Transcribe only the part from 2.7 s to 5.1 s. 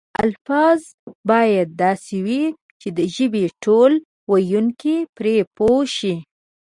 چې د ژبې ټول ویونکي